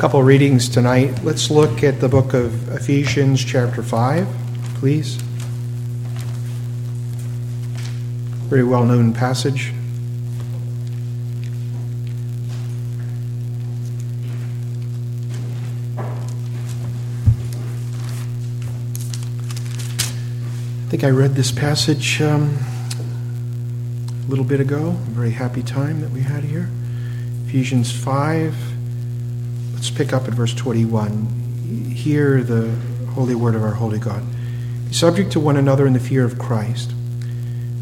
[0.00, 1.22] couple readings tonight.
[1.22, 4.26] Let's look at the book of Ephesians, chapter 5,
[4.76, 5.16] please.
[8.48, 9.74] Very well known passage.
[20.78, 22.56] I think I read this passage um,
[24.26, 24.92] a little bit ago.
[24.92, 26.70] A very happy time that we had here.
[27.44, 28.69] Ephesians 5.
[29.80, 31.94] Let's pick up at verse 21.
[31.96, 32.68] Hear the
[33.14, 34.22] holy word of our holy God.
[34.86, 36.92] Be subject to one another in the fear of Christ.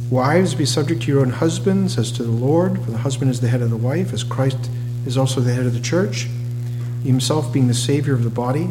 [0.08, 3.40] Wives, be subject to your own husbands as to the Lord, for the husband is
[3.40, 4.70] the head of the wife, as Christ
[5.06, 6.28] is also the head of the church,
[7.02, 8.70] himself being the Savior of the body.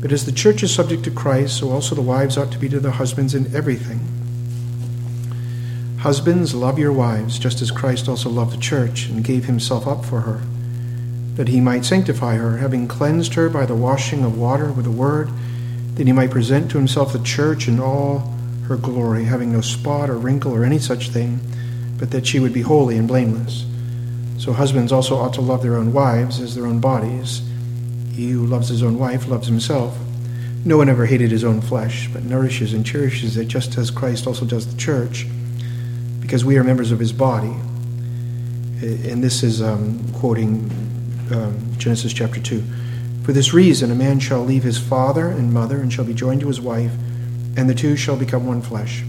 [0.00, 2.70] But as the church is subject to Christ, so also the wives ought to be
[2.70, 4.00] to their husbands in everything.
[5.98, 10.02] Husbands, love your wives, just as Christ also loved the church and gave himself up
[10.02, 10.40] for her,
[11.36, 14.90] that he might sanctify her, having cleansed her by the washing of water with the
[14.90, 15.30] word,
[15.94, 18.34] that he might present to himself the church in all
[18.68, 21.40] her glory, having no spot or wrinkle or any such thing,
[21.98, 23.64] but that she would be holy and blameless.
[24.38, 27.42] So husbands also ought to love their own wives as their own bodies.
[28.12, 29.96] He who loves his own wife loves himself.
[30.64, 34.26] No one ever hated his own flesh, but nourishes and cherishes it just as Christ
[34.26, 35.26] also does the church,
[36.20, 37.54] because we are members of his body.
[38.82, 40.70] And this is um, quoting
[41.32, 42.62] um, Genesis chapter 2.
[43.24, 46.42] For this reason, a man shall leave his father and mother and shall be joined
[46.42, 46.92] to his wife,
[47.56, 49.02] and the two shall become one flesh.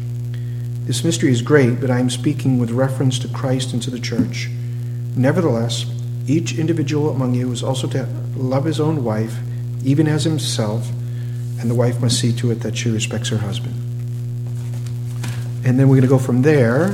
[0.85, 3.99] This mystery is great, but I am speaking with reference to Christ and to the
[3.99, 4.49] church.
[5.15, 5.85] Nevertheless,
[6.27, 9.35] each individual among you is also to love his own wife,
[9.83, 10.89] even as himself,
[11.59, 13.75] and the wife must see to it that she respects her husband.
[15.63, 16.91] And then we're going to go from there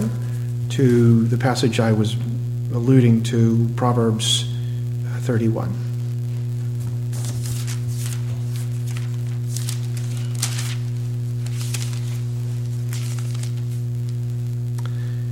[0.72, 2.16] to the passage I was
[2.74, 4.53] alluding to, Proverbs
[5.24, 5.70] 31.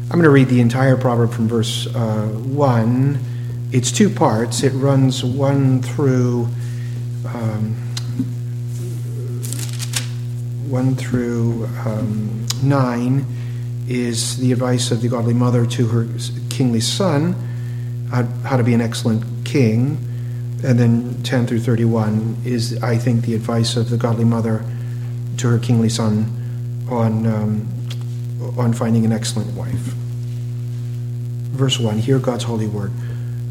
[0.06, 3.19] I'm going to read the entire proverb from verse uh, 1
[3.72, 4.63] it's two parts.
[4.63, 6.50] It runs one through
[7.25, 7.73] um,
[10.68, 13.25] one through um, nine
[13.88, 16.08] is the advice of the godly mother to her
[16.50, 17.35] kingly son,
[18.11, 19.97] how, to be an excellent king,
[20.63, 24.63] and then ten through thirty-one is, I think, the advice of the godly mother
[25.38, 27.67] to her kingly son on um,
[28.57, 29.95] on finding an excellent wife.
[31.55, 32.91] Verse one: Hear God's holy word.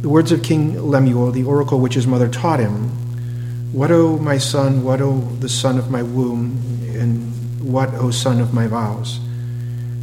[0.03, 2.91] The words of King Lemuel, the oracle which his mother taught him
[3.72, 6.59] What, O my son, what, O the son of my womb,
[6.97, 9.21] and what, O son of my vows?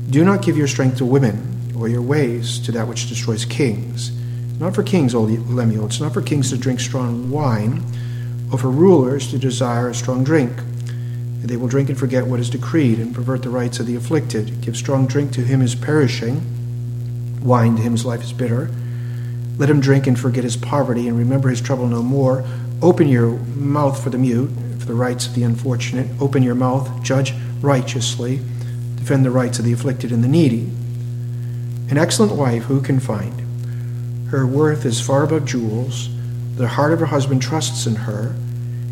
[0.09, 4.11] Do not give your strength to women, or your ways to that which destroys kings.
[4.59, 7.83] Not for kings, O Lemuel, it's not for kings to drink strong wine,
[8.51, 10.51] or for rulers to desire a strong drink.
[11.41, 14.61] They will drink and forget what is decreed, and pervert the rights of the afflicted.
[14.61, 16.41] Give strong drink to him who is perishing,
[17.41, 18.69] wine to him whose life is bitter
[19.57, 22.45] let him drink and forget his poverty and remember his trouble no more.
[22.81, 26.07] Open your mouth for the mute, for the rights of the unfortunate.
[26.21, 28.39] Open your mouth, judge righteously,
[28.95, 30.69] defend the rights of the afflicted and the needy.
[31.89, 33.46] An excellent wife who can find?
[34.29, 36.09] Her worth is far above jewels.
[36.55, 38.35] The heart of her husband trusts in her.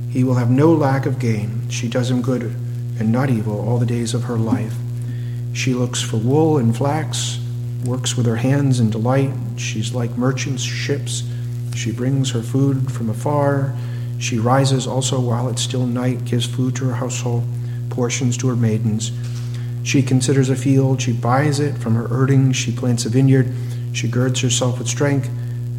[0.10, 1.70] He will have no lack of gain.
[1.70, 2.44] She does him good
[3.00, 4.76] and not evil all the days of her life.
[5.54, 7.40] She looks for wool and flax
[7.86, 9.32] works with her hands in delight.
[9.58, 11.24] She's like merchants' ships.
[11.76, 13.76] She brings her food from afar.
[14.18, 17.44] She rises also while it's still night, gives food to her household,
[17.90, 19.12] portions to her maidens.
[19.84, 23.54] She considers a field, she buys it from her earnings, she plants a vineyard,
[23.96, 25.30] she girds herself with strength,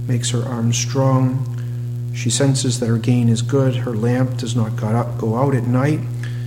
[0.08, 2.12] makes her arms strong.
[2.14, 6.00] She senses that her gain is good, her lamp does not go out at night.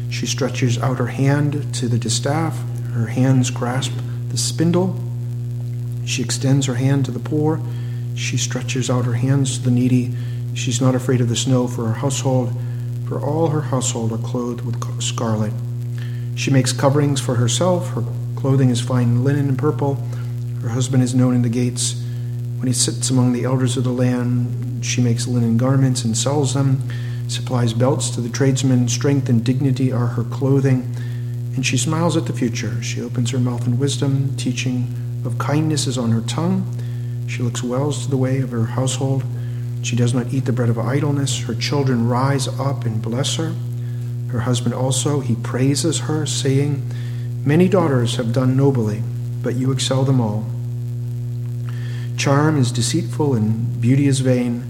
[0.10, 2.60] She stretches out her hand to the distaff,
[2.94, 3.92] her hands grasp
[4.30, 5.00] the spindle.
[6.06, 7.62] She extends her hand to the poor.
[8.16, 10.16] She stretches out her hands to the needy.
[10.56, 12.52] She's not afraid of the snow for her household,
[13.08, 15.54] for all her household are clothed with scarlet.
[16.34, 17.90] She makes coverings for herself.
[17.90, 18.04] Her
[18.36, 20.04] clothing is fine linen and purple.
[20.62, 22.02] Her husband is known in the gates.
[22.58, 26.54] When he sits among the elders of the land, she makes linen garments and sells
[26.54, 26.82] them,
[27.28, 28.90] supplies belts to the tradesmen.
[28.90, 30.96] Strength and dignity are her clothing.
[31.56, 32.82] And she smiles at the future.
[32.82, 34.94] She opens her mouth in wisdom, teaching
[35.26, 36.66] of kindness is on her tongue.
[37.28, 39.24] She looks well to the way of her household.
[39.82, 41.42] She does not eat the bread of idleness.
[41.42, 43.54] Her children rise up and bless her.
[44.30, 46.90] Her husband also, he praises her, saying,
[47.46, 49.02] Many daughters have done nobly,
[49.42, 50.46] but you excel them all.
[52.18, 54.64] Charm is deceitful and beauty is vain,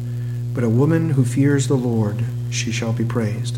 [0.54, 3.58] but a woman who fears the Lord, she shall be praised.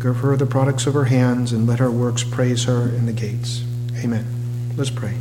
[0.00, 3.12] Give her the products of her hands, and let her works praise her in the
[3.12, 3.62] gates.
[4.02, 4.26] Amen.
[4.76, 5.14] Let's pray.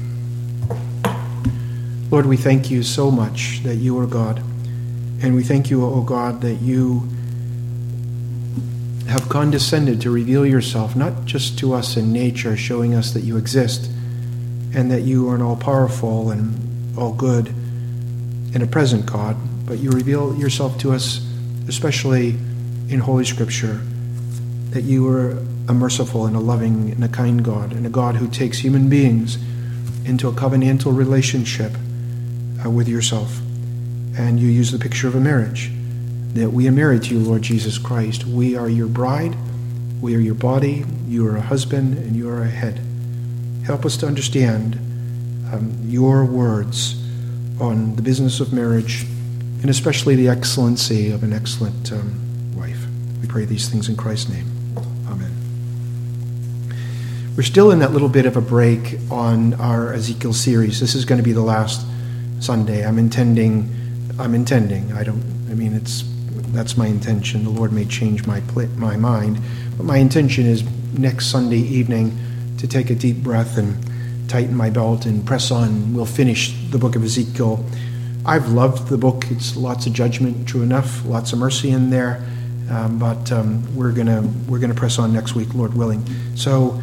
[2.09, 4.39] Lord, we thank you so much that you are God.
[5.21, 7.07] And we thank you, O oh God, that you
[9.07, 13.37] have condescended to reveal yourself, not just to us in nature, showing us that you
[13.37, 13.91] exist
[14.73, 17.47] and that you are an all powerful and all good
[18.53, 21.25] and a present God, but you reveal yourself to us,
[21.67, 22.29] especially
[22.89, 23.79] in Holy Scripture,
[24.71, 25.31] that you are
[25.67, 28.89] a merciful and a loving and a kind God, and a God who takes human
[28.89, 29.37] beings
[30.05, 31.71] into a covenantal relationship
[32.65, 33.39] uh, with yourself.
[34.17, 35.71] And you use the picture of a marriage
[36.33, 38.25] that we are married to you, Lord Jesus Christ.
[38.25, 39.35] We are your bride,
[40.01, 42.81] we are your body, you are a husband, and you are a head.
[43.65, 44.75] Help us to understand
[45.53, 46.95] um, your words
[47.59, 49.05] on the business of marriage
[49.61, 52.83] and especially the excellency of an excellent um, wife.
[53.21, 54.47] We pray these things in Christ's name.
[55.07, 55.31] Amen.
[57.37, 60.79] We're still in that little bit of a break on our Ezekiel series.
[60.79, 61.85] This is going to be the last
[62.39, 62.83] Sunday.
[62.83, 63.69] I'm intending,
[64.17, 65.21] I'm intending, I don't,
[65.51, 66.03] I mean, it's,
[66.47, 67.43] that's my intention.
[67.43, 68.41] The Lord may change my,
[68.77, 69.39] my mind,
[69.77, 70.63] but my intention is
[70.97, 72.17] next Sunday evening
[72.61, 73.77] to take a deep breath and
[74.29, 75.93] tighten my belt and press on.
[75.93, 77.63] We'll finish the book of Ezekiel.
[78.25, 79.25] I've loved the book.
[79.29, 82.23] It's lots of judgment, true enough, lots of mercy in there.
[82.69, 86.05] Um, but um, we're gonna we're gonna press on next week, Lord willing.
[86.35, 86.81] So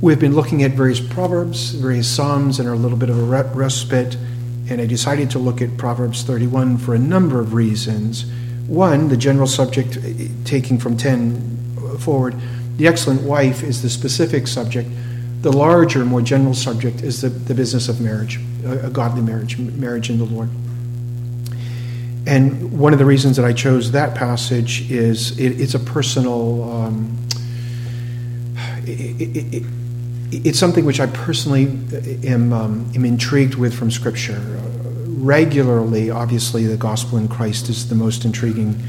[0.00, 3.22] we've been looking at various proverbs, various psalms, and are a little bit of a
[3.22, 4.16] respite
[4.68, 8.26] and I decided to look at Proverbs 31 for a number of reasons.
[8.66, 12.34] One, the general subject, eh, taking from 10 forward,
[12.76, 14.88] the excellent wife is the specific subject.
[15.42, 19.58] The larger, more general subject is the, the business of marriage, a, a godly marriage,
[19.58, 20.48] marriage in the Lord.
[22.26, 26.70] And one of the reasons that I chose that passage is it, it's a personal.
[26.72, 27.16] Um,
[28.84, 29.62] it, it,
[30.32, 31.78] it's something which I personally
[32.24, 34.40] am, um, am intrigued with from Scripture.
[35.04, 38.82] Regularly, obviously, the gospel in Christ is the most intriguing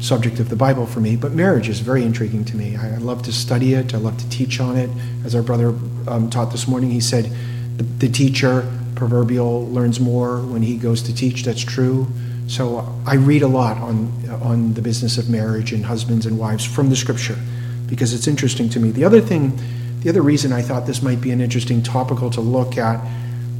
[0.00, 2.76] subject of the Bible for me, but marriage is very intriguing to me.
[2.76, 4.90] I, love to study it, I love to teach on it.
[5.24, 5.68] As our brother
[6.06, 7.30] um, taught this morning, he said,
[7.76, 11.44] the, the teacher, proverbial, learns more when he goes to teach.
[11.44, 12.06] That's true.
[12.46, 14.12] So I read a lot on,
[14.42, 17.36] on the business of marriage and husbands and wives from the Scripture
[17.86, 18.90] because it's interesting to me.
[18.90, 19.58] The other thing
[20.00, 23.04] the other reason I thought this might be an interesting topical to look at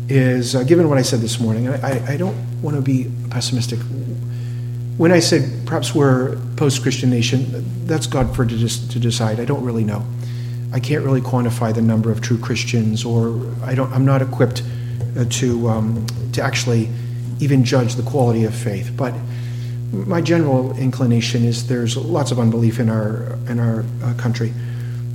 [0.08, 3.80] is uh, given what I said this morning, I, I don't want to be pessimistic.
[4.98, 7.46] When I said perhaps we're post Christian nation,
[7.86, 9.40] that's God for to, to decide.
[9.40, 10.04] I don't really know.
[10.72, 14.62] I can't really quantify the number of true Christians, or I don't, I'm not equipped
[15.16, 16.90] uh, to, um, to actually
[17.40, 18.92] even judge the quality of faith.
[18.94, 19.14] But
[19.92, 24.52] my general inclination is there's lots of unbelief in our, in our uh, country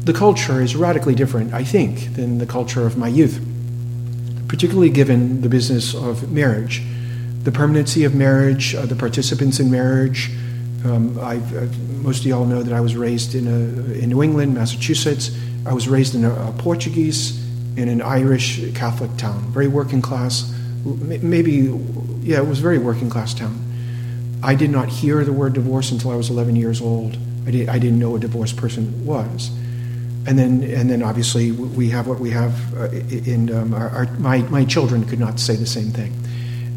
[0.03, 3.41] the culture is radically different, I think, than the culture of my youth,
[4.49, 6.81] particularly given the business of marriage,
[7.43, 10.31] the permanency of marriage, uh, the participants in marriage.
[10.85, 11.67] Um, I've, uh,
[12.01, 15.37] most of y'all know that I was raised in, a, in New England, Massachusetts.
[15.65, 17.41] I was raised in a, a Portuguese
[17.77, 20.53] and an Irish Catholic town, very working class.
[20.85, 21.73] Maybe,
[22.21, 23.59] yeah, it was very working class town.
[24.41, 27.17] I did not hear the word divorce until I was 11 years old.
[27.47, 29.51] I, did, I didn't know a divorced person was
[30.25, 34.05] and then and then obviously we have what we have uh, in um, our, our,
[34.19, 36.13] my my children could not say the same thing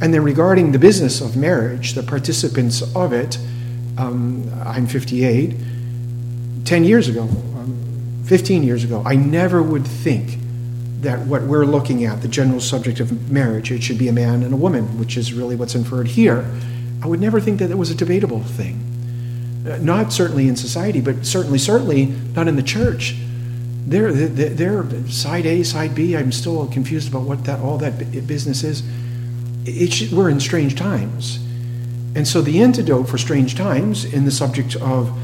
[0.01, 3.39] and then regarding the business of marriage the participants of it
[3.99, 5.55] um, i'm 58
[6.65, 10.39] 10 years ago um, 15 years ago i never would think
[11.01, 14.43] that what we're looking at the general subject of marriage it should be a man
[14.43, 16.51] and a woman which is really what's inferred here
[17.03, 18.83] i would never think that it was a debatable thing
[19.69, 23.17] uh, not certainly in society but certainly certainly not in the church
[23.87, 26.17] they're, they're, side A, side B.
[26.17, 28.83] I'm still confused about what that all that business is.
[29.69, 31.39] It, we're in strange times,
[32.15, 35.17] and so the antidote for strange times in the subject of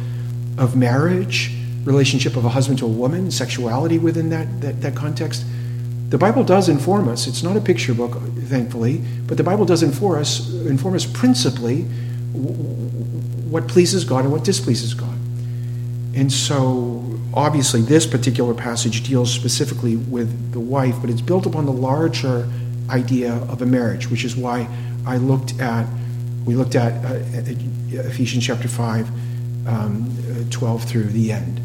[0.59, 1.51] of marriage,
[1.85, 5.45] relationship of a husband to a woman, sexuality within that, that, that context,
[6.11, 7.27] the Bible does inform us.
[7.27, 11.83] It's not a picture book, thankfully, but the Bible does inform us inform us principally
[13.53, 15.19] what pleases God and what displeases God.
[16.15, 21.65] And so obviously this particular passage deals specifically with the wife, but it's built upon
[21.65, 22.47] the larger
[22.93, 24.69] idea of a marriage, which is why
[25.07, 25.87] I looked at
[26.45, 27.21] we looked at uh,
[27.91, 29.09] Ephesians chapter five,
[29.67, 30.15] um,
[30.51, 31.59] twelve through the end,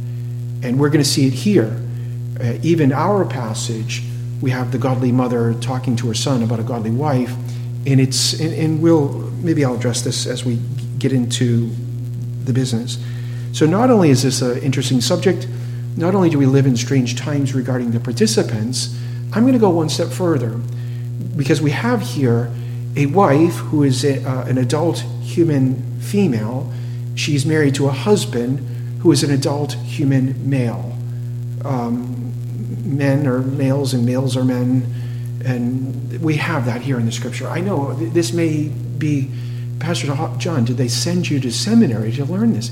[0.63, 1.81] and we're going to see it here.
[2.39, 4.03] Uh, even our passage,
[4.41, 7.34] we have the godly mother talking to her son about a godly wife,
[7.88, 9.10] and it's and, and we'll
[9.41, 10.60] maybe I'll address this as we
[11.00, 11.72] get into
[12.43, 13.03] the business.
[13.51, 15.48] So, not only is this an interesting subject,
[15.96, 18.96] not only do we live in strange times regarding the participants,
[19.34, 20.60] I'm going to go one step further
[21.36, 22.51] because we have here
[22.95, 26.71] a wife who is a, uh, an adult human female.
[27.15, 28.59] She's married to a husband
[29.01, 30.97] who is an adult human male.
[31.63, 32.33] Um,
[32.97, 34.93] men are males and males are men,
[35.45, 37.47] and we have that here in the scripture.
[37.47, 39.29] I know this may be,
[39.79, 40.07] Pastor
[40.38, 42.71] John, did they send you to seminary to learn this?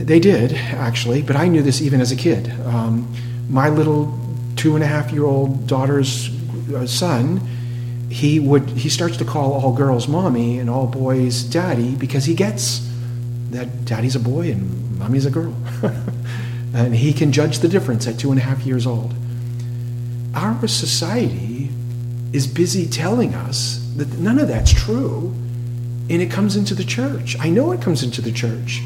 [0.00, 2.50] They did, actually, but I knew this even as a kid.
[2.66, 3.14] Um,
[3.48, 4.18] my little
[4.56, 6.30] two and a half year old daughter's
[6.72, 7.40] Uh, son,
[8.10, 12.34] he would he starts to call all girls mommy and all boys daddy because he
[12.34, 12.88] gets
[13.50, 15.54] that daddy's a boy and mommy's a girl.
[16.74, 19.14] and he can judge the difference at two and a half years old.
[20.34, 21.70] Our society
[22.32, 25.32] is busy telling us that none of that's true,
[26.10, 27.36] and it comes into the church.
[27.38, 28.82] I know it comes into the church.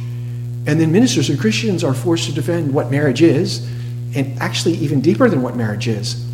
[0.66, 3.66] And then ministers and Christians are forced to defend what marriage is,
[4.14, 6.27] and actually even deeper than what marriage is.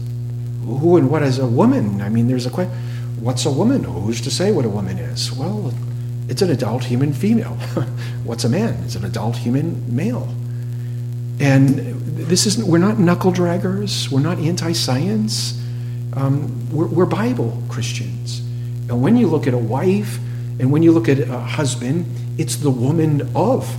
[0.65, 2.01] Who and what is a woman?
[2.01, 2.75] I mean, there's a question
[3.21, 3.85] what's a woman?
[3.85, 5.33] Who's to say what a woman is?
[5.33, 5.73] Well,
[6.29, 7.55] it's an adult human female.
[8.25, 8.75] what's a man?
[8.85, 10.29] It's an adult human male.
[11.41, 11.79] And
[12.17, 15.61] this isn't, we're not knuckle draggers, we're not anti science,
[16.15, 18.41] um, we're, we're Bible Christians.
[18.89, 20.19] And when you look at a wife
[20.59, 22.07] and when you look at a husband,
[22.39, 23.75] it's the woman of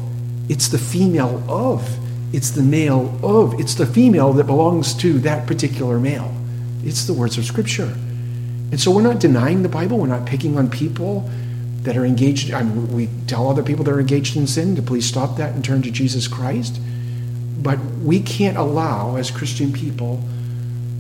[0.50, 1.98] it's the female of.
[2.34, 3.60] It's the male of.
[3.60, 6.34] It's the female that belongs to that particular male.
[6.86, 7.94] It's the words of Scripture.
[8.72, 9.98] And so we're not denying the Bible.
[9.98, 11.30] We're not picking on people
[11.82, 12.54] that are engaged.
[12.54, 15.54] I mean, we tell other people that are engaged in sin to please stop that
[15.54, 16.80] and turn to Jesus Christ.
[17.62, 20.22] But we can't allow, as Christian people,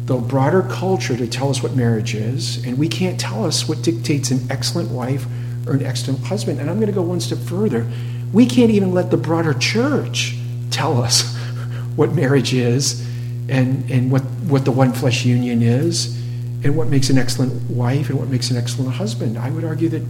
[0.06, 3.82] the broader culture to tell us what marriage is, and we can't tell us what
[3.82, 5.25] dictates an excellent wife
[5.68, 6.60] or an excellent husband.
[6.60, 7.88] And I'm going to go one step further.
[8.34, 10.36] We can't even let the broader church
[10.72, 11.36] tell us
[11.96, 13.06] what marriage is
[13.50, 16.16] and, and what, what the one flesh union is
[16.64, 19.38] and what makes an excellent wife and what makes an excellent husband.
[19.38, 20.04] I would argue that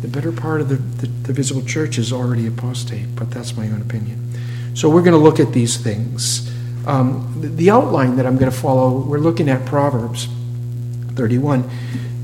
[0.00, 3.66] the better part of the, the, the visible church is already apostate, but that's my
[3.66, 4.32] own opinion.
[4.74, 6.50] So we're going to look at these things.
[6.86, 10.26] Um, the, the outline that I'm going to follow, we're looking at Proverbs
[11.14, 11.68] 31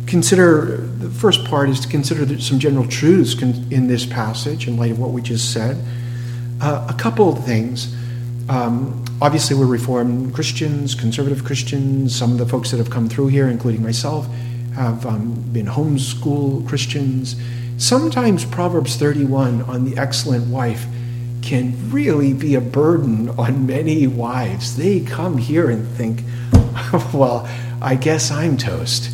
[0.07, 4.93] consider the first part is to consider some general truths in this passage in light
[4.93, 5.77] of what we just said.
[6.61, 7.95] Uh, a couple of things.
[8.49, 12.15] Um, obviously, we're Reformed Christians, conservative Christians.
[12.15, 14.27] Some of the folks that have come through here, including myself,
[14.75, 17.37] have um, been homeschool Christians.
[17.79, 20.87] Sometimes Proverbs 31 on the excellent wife
[21.43, 24.77] can really be a burden on many wives.
[24.77, 26.23] They come here and think,
[27.15, 27.49] well,
[27.81, 29.11] I guess I'm toast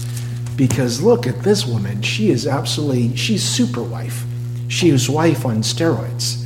[0.56, 2.02] because look at this woman.
[2.02, 4.24] She is absolutely, she's super wife.
[4.68, 6.42] She is wife on steroids.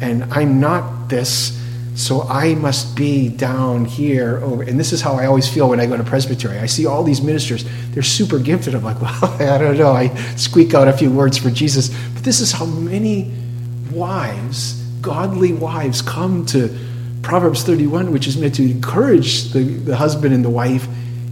[0.00, 1.59] And I'm not this,
[1.94, 4.38] so I must be down here.
[4.38, 4.62] Over.
[4.62, 6.58] And this is how I always feel when I go to presbytery.
[6.58, 8.74] I see all these ministers, they're super gifted.
[8.74, 9.92] I'm like, well, I don't know.
[9.92, 11.88] I squeak out a few words for Jesus.
[12.14, 13.32] But this is how many
[13.92, 16.76] wives, godly wives, come to
[17.22, 20.86] Proverbs 31, which is meant to encourage the, the husband and the wife,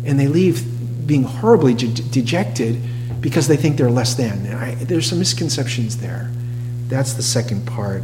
[0.04, 2.78] and they leave being horribly de- dejected
[3.20, 4.46] because they think they're less than.
[4.54, 6.30] I, there's some misconceptions there.
[6.88, 8.02] That's the second part.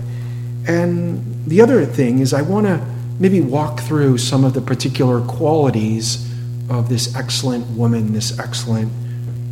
[0.66, 2.84] And the other thing is, I want to
[3.18, 6.30] maybe walk through some of the particular qualities
[6.70, 8.90] of this excellent woman, this excellent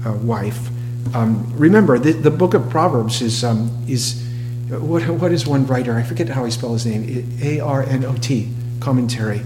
[0.07, 0.69] uh, wife.
[1.15, 4.23] Um, remember, the, the, book of Proverbs is, um, is
[4.71, 5.95] what, what is one writer?
[5.95, 7.39] I forget how he spells his name.
[7.43, 8.51] A R N O T,
[8.81, 9.41] commentary.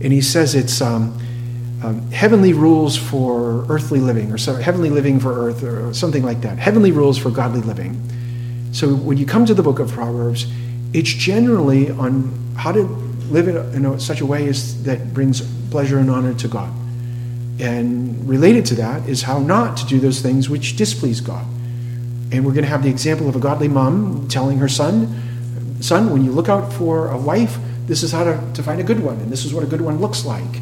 [0.00, 0.80] And he says it's.
[0.80, 1.18] Um,
[1.82, 6.58] um, heavenly rules for earthly living, or heavenly living for earth, or something like that.
[6.58, 8.00] Heavenly rules for godly living.
[8.72, 10.46] So when you come to the book of Proverbs,
[10.92, 12.82] it's generally on how to
[13.30, 16.72] live in, a, such a way as that brings pleasure and honor to God.
[17.60, 21.46] And related to that is how not to do those things which displease God.
[22.30, 25.20] And we're going to have the example of a godly mom telling her son,
[25.80, 28.84] Son, when you look out for a wife, this is how to, to find a
[28.84, 30.60] good one, and this is what a good one looks like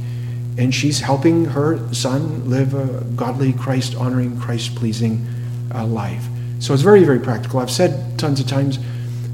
[0.61, 5.27] and she's helping her son live a godly, Christ honoring, Christ pleasing
[5.75, 6.27] uh, life.
[6.59, 7.61] So it's very, very practical.
[7.61, 8.79] I've said tons of times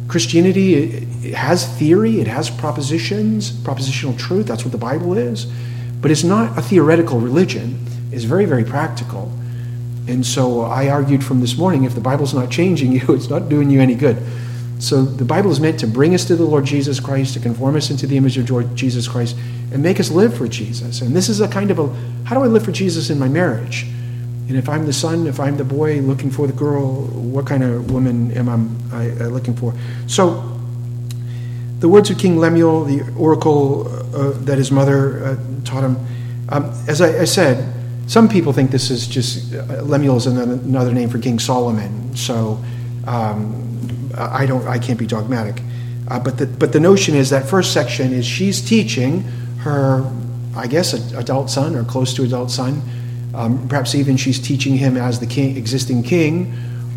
[0.09, 4.47] Christianity it, has theory, it has propositions, propositional truth.
[4.47, 5.47] That's what the Bible is.
[6.01, 9.33] But it's not a theoretical religion, it's very, very practical.
[10.09, 13.49] And so I argued from this morning if the Bible's not changing you, it's not
[13.49, 14.23] doing you any good.
[14.79, 17.77] So the Bible is meant to bring us to the Lord Jesus Christ, to conform
[17.77, 19.35] us into the image of Jesus Christ,
[19.73, 21.01] and make us live for Jesus.
[21.01, 21.89] And this is a kind of a
[22.25, 23.87] how do I live for Jesus in my marriage?
[24.49, 27.65] And if I'm the son, if I'm the boy looking for the girl, what kind
[27.65, 28.49] of woman am
[28.93, 29.75] I, I looking for?
[30.07, 30.53] So,
[31.81, 35.97] the words of King Lemuel, the oracle uh, that his mother uh, taught him,
[36.49, 37.73] um, as I, I, said,
[38.07, 42.17] some people think this is just uh, Lemuel is another, another, name for King Solomon.
[42.17, 42.63] So,
[43.07, 45.61] um, I don't, I can't be dogmatic.
[46.09, 49.23] Uh, but the but the notion is that first section is she's teaching
[49.59, 50.09] her,
[50.55, 52.81] I guess, adult son or close to adult son
[53.37, 56.55] um, perhaps even she's teaching him as the king, existing king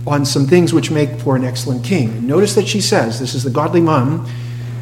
[0.07, 2.25] on some things which make for an excellent king.
[2.25, 4.27] Notice that she says, this is the godly mom.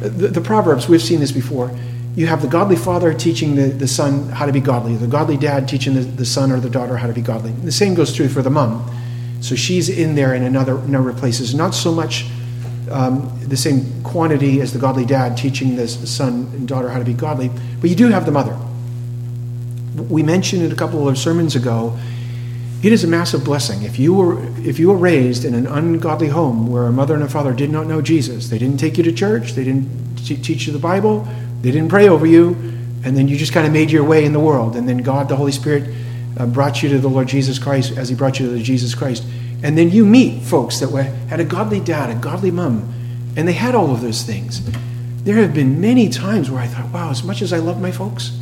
[0.00, 1.76] The, the Proverbs, we've seen this before.
[2.14, 5.36] You have the godly father teaching the, the son how to be godly, the godly
[5.36, 7.50] dad teaching the, the son or the daughter how to be godly.
[7.50, 8.88] The same goes true for the mom.
[9.40, 11.54] So she's in there in another number of places.
[11.54, 12.24] Not so much
[12.90, 17.04] um, the same quantity as the godly dad teaching the son and daughter how to
[17.04, 17.50] be godly,
[17.80, 18.56] but you do have the mother
[19.98, 21.98] we mentioned it a couple of sermons ago.
[22.82, 23.82] It is a massive blessing.
[23.82, 27.22] If you were if you were raised in an ungodly home where a mother and
[27.22, 30.66] a father did not know Jesus, they didn't take you to church, they didn't teach
[30.66, 31.26] you the Bible,
[31.62, 32.50] they didn't pray over you,
[33.04, 35.28] and then you just kind of made your way in the world, and then God,
[35.28, 35.92] the Holy Spirit,
[36.36, 38.94] uh, brought you to the Lord Jesus Christ as He brought you to the Jesus
[38.94, 39.24] Christ,
[39.62, 42.92] and then you meet folks that were, had a godly dad, a godly mom,
[43.36, 44.62] and they had all of those things.
[45.24, 47.90] There have been many times where I thought, wow, as much as I love my
[47.90, 48.38] folks,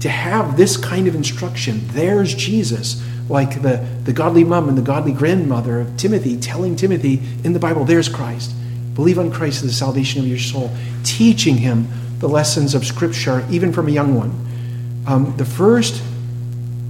[0.00, 1.80] to have this kind of instruction.
[1.88, 7.20] There's Jesus, like the, the godly mom and the godly grandmother of Timothy telling Timothy
[7.44, 8.52] in the Bible, there's Christ.
[8.94, 10.70] Believe on Christ for the salvation of your soul,
[11.04, 11.88] teaching him
[12.18, 14.46] the lessons of Scripture, even from a young one.
[15.06, 16.02] Um, the first,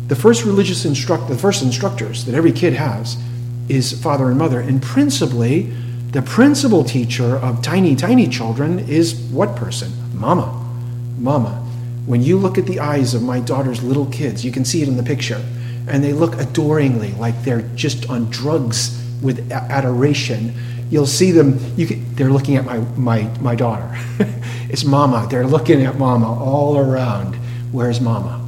[0.07, 3.17] the first religious instruct, the first instructors that every kid has,
[3.69, 5.63] is father and mother, and principally,
[6.13, 9.91] the principal teacher of tiny, tiny children is what person?
[10.15, 10.65] Mama,
[11.19, 11.66] mama.
[12.07, 14.89] When you look at the eyes of my daughter's little kids, you can see it
[14.89, 15.45] in the picture,
[15.89, 20.55] and they look adoringly like they're just on drugs with adoration.
[20.89, 23.91] You'll see them, you can, they're looking at my, my, my daughter.
[24.69, 25.27] it's mama.
[25.29, 27.35] They're looking at mama all around.
[27.73, 28.45] Where's mama?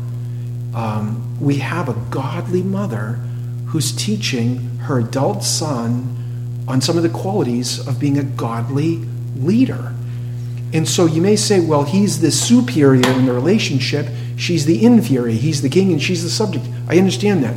[0.74, 3.18] Um, we have a godly mother
[3.66, 6.14] who's teaching her adult son
[6.68, 8.98] on some of the qualities of being a godly
[9.36, 9.94] leader.
[10.72, 15.34] And so you may say, well, he's the superior in the relationship, she's the inferior,
[15.34, 16.66] he's the king and she's the subject.
[16.88, 17.56] I understand that.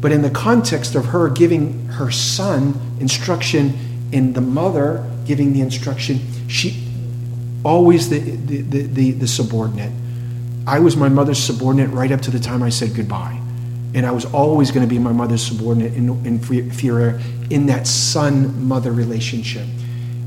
[0.00, 5.62] But in the context of her giving her son instruction and the mother giving the
[5.62, 6.82] instruction, she
[7.64, 9.92] always the, the, the, the, the subordinate.
[10.66, 13.40] I was my mother's subordinate right up to the time I said goodbye.
[13.94, 17.20] And I was always going to be my mother's subordinate and inferior
[17.50, 19.66] in that son mother relationship.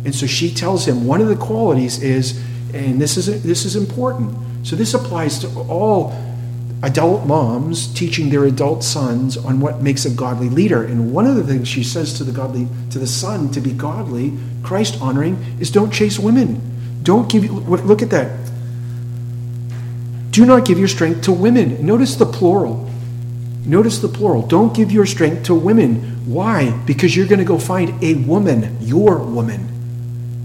[0.06, 2.40] And so she tells him one of the qualities is,
[2.74, 4.36] and this is, this is important.
[4.66, 6.14] So this applies to all
[6.82, 10.84] adult moms teaching their adult sons on what makes a godly leader.
[10.84, 13.74] And one of the things she says to the godly, to the son to be
[13.74, 14.34] godly,
[14.64, 16.62] Christ honoring, is don't chase women.
[17.04, 18.50] Don't give look at that.
[20.32, 21.86] Do not give your strength to women.
[21.86, 22.90] Notice the plural.
[23.66, 24.46] Notice the plural.
[24.46, 26.02] Don't give your strength to women.
[26.26, 26.72] Why?
[26.86, 29.68] Because you're going to go find a woman, your woman.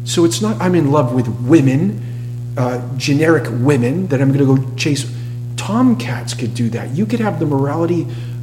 [0.04, 4.56] So it's not I'm in love with women, uh, generic women, that I'm going to
[4.56, 5.10] go chase.
[5.56, 6.90] Tomcats could do that.
[6.90, 8.02] You could have the morality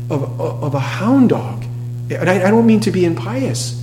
[0.10, 1.64] of, of a hound dog.
[2.10, 3.74] And I, I don't mean to be impious,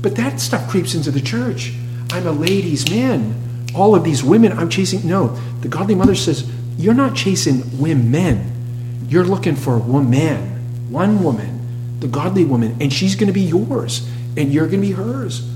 [0.00, 1.72] but that stuff creeps into the church.
[2.12, 3.34] I'm a ladies' man.
[3.74, 5.06] All of these women I'm chasing.
[5.08, 5.28] No,
[5.60, 6.48] the godly mother says,
[6.78, 8.52] You're not chasing women.
[9.08, 13.42] You're looking for a woman, one woman, the godly woman, and she's going to be
[13.42, 15.48] yours, and you're going to be hers.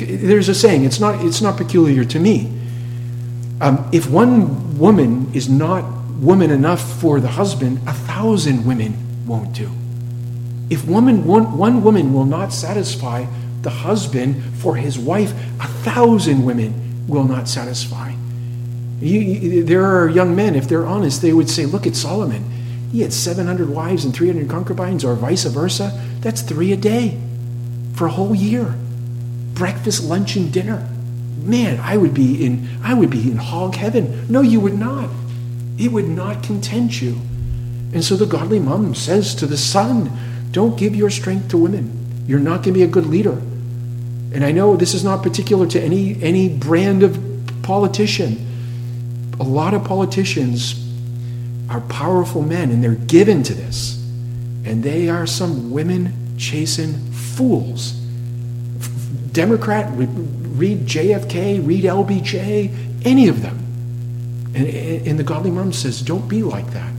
[0.00, 2.52] There's a saying, it's not, it's not peculiar to me.
[3.60, 5.84] Um, if one woman is not
[6.18, 9.70] woman enough for the husband, a thousand women won't do.
[10.70, 13.26] If woman, one, one woman will not satisfy
[13.62, 18.14] the husband for his wife, a thousand women will not satisfy.
[19.00, 22.44] You, you, there are young men, if they're honest, they would say, Look at Solomon.
[22.92, 26.00] He had 700 wives and 300 concubines, or vice versa.
[26.20, 27.18] That's three a day
[27.94, 28.74] for a whole year
[29.60, 30.88] breakfast, lunch, and dinner.
[31.42, 34.26] Man, I would be in I would be in hog heaven.
[34.32, 35.10] No, you would not.
[35.76, 37.18] It would not content you.
[37.92, 40.10] And so the godly mom says to the son,
[40.50, 42.24] Don't give your strength to women.
[42.26, 43.32] You're not going to be a good leader.
[44.32, 47.20] And I know this is not particular to any, any brand of
[47.62, 48.46] politician.
[49.40, 50.90] A lot of politicians
[51.68, 54.02] are powerful men and they're given to this.
[54.64, 57.99] And they are some women chasing fools
[59.32, 63.58] Democrat, read JFK, read LBJ, any of them.
[64.54, 64.66] And,
[65.06, 66.92] and the godly mom says, don't be like that.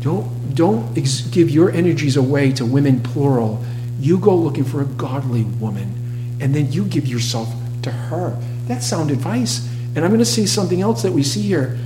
[0.00, 3.64] Don't, don't ex- give your energies away to women plural.
[3.98, 7.48] You go looking for a godly woman, and then you give yourself
[7.82, 8.38] to her.
[8.66, 9.66] That's sound advice.
[9.96, 11.78] And I'm going to say something else that we see here.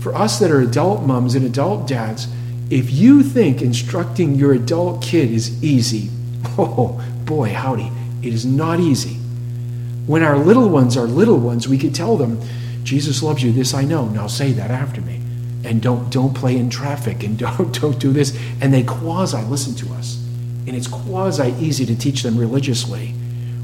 [0.00, 2.28] For us that are adult moms and adult dads,
[2.70, 6.10] if you think instructing your adult kid is easy,
[6.58, 7.90] oh boy, howdy,
[8.22, 9.18] it is not easy.
[10.06, 12.40] When our little ones are little ones, we could tell them,
[12.84, 14.06] Jesus loves you, this I know.
[14.06, 15.20] Now say that after me.
[15.64, 18.38] And don't don't play in traffic and don't don't do this.
[18.60, 20.16] And they quasi listen to us.
[20.66, 23.08] And it's quasi easy to teach them religiously.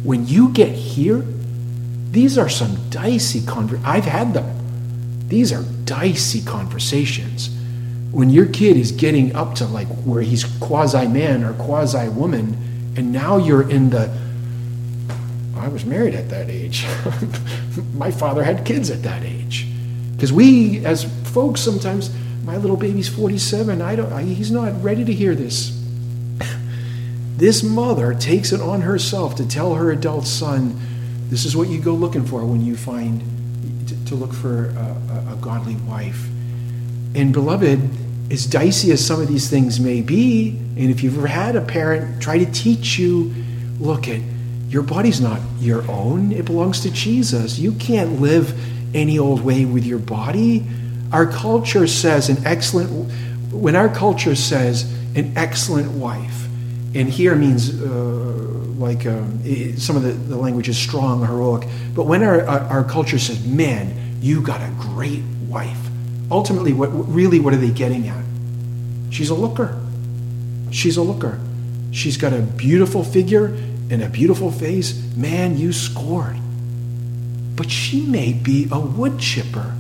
[0.03, 1.25] When you get here,
[2.11, 5.29] these are some dicey conver- I've had them.
[5.29, 7.49] These are dicey conversations.
[8.11, 12.59] When your kid is getting up to like where he's quasi man or quasi woman,
[12.97, 14.15] and now you're in the
[15.63, 16.85] I was married at that age.
[17.95, 19.69] my father had kids at that age.
[20.13, 22.11] Because we, as folks, sometimes
[22.43, 23.81] my little baby's 47.
[23.81, 24.13] I don't.
[24.13, 25.81] I, he's not ready to hear this.
[27.37, 30.81] this mother takes it on herself to tell her adult son,
[31.29, 33.23] "This is what you go looking for when you find
[33.87, 36.29] to, to look for a, a, a godly wife."
[37.15, 37.89] And beloved,
[38.33, 41.61] as dicey as some of these things may be, and if you've ever had a
[41.61, 43.33] parent try to teach you,
[43.79, 44.21] look at
[44.73, 47.59] your body's not your own, it belongs to Jesus.
[47.59, 48.59] You can't live
[48.97, 50.65] any old way with your body.
[51.13, 53.13] Our culture says an excellent,
[53.53, 56.47] when our culture says an excellent wife,
[56.95, 59.43] and here means uh, like um,
[59.77, 63.95] some of the, the language is strong, heroic, but when our, our, culture says, man,
[64.23, 65.87] you got a great wife,
[66.31, 68.25] ultimately, what really, what are they getting at?
[69.11, 69.79] She's a looker.
[70.71, 71.39] She's a looker.
[71.91, 73.55] She's got a beautiful figure
[73.93, 76.37] and a beautiful face, man, you scored.
[77.55, 79.75] But she may be a wood chipper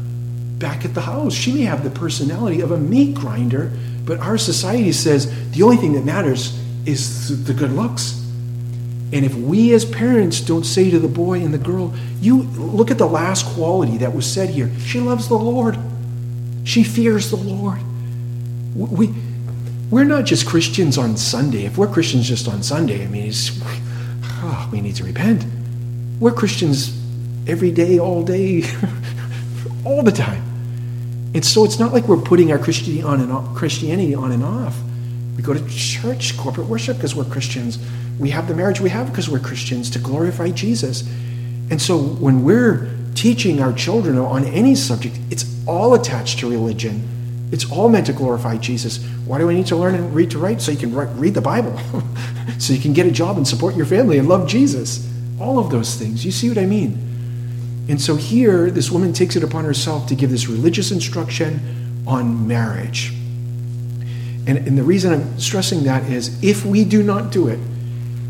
[0.58, 1.32] back at the house.
[1.32, 3.72] She may have the personality of a meat grinder,
[4.04, 8.22] but our society says the only thing that matters is the good looks.
[9.14, 12.90] And if we as parents don't say to the boy and the girl, you look
[12.90, 14.70] at the last quality that was said here.
[14.80, 15.78] She loves the Lord.
[16.64, 17.80] She fears the Lord.
[18.76, 19.14] We,
[19.90, 21.64] we're not just Christians on Sunday.
[21.64, 23.32] If we're Christians just on Sunday, I mean,
[24.42, 25.44] oh, we need to repent.
[26.20, 26.98] We're Christians
[27.46, 28.64] every day, all day,
[29.84, 30.42] all the time.
[31.34, 34.44] And so it's not like we're putting our Christianity on and off, Christianity on and
[34.44, 34.76] off.
[35.36, 37.78] We go to church, corporate worship because we're Christians.
[38.18, 41.08] We have the marriage we have because we're Christians to glorify Jesus.
[41.70, 47.08] And so when we're teaching our children on any subject, it's all attached to religion.
[47.52, 49.04] It's all meant to glorify Jesus.
[49.26, 50.62] Why do I need to learn and read to write?
[50.62, 51.78] So you can read the Bible,
[52.58, 55.08] so you can get a job and support your family and love Jesus.
[55.38, 56.24] All of those things.
[56.24, 56.98] You see what I mean?
[57.88, 61.60] And so here, this woman takes it upon herself to give this religious instruction
[62.06, 63.12] on marriage.
[64.46, 67.58] And, and the reason I'm stressing that is if we do not do it,